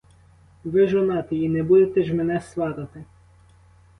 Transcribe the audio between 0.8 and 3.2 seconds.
жонатий і не будете ж мене сватати.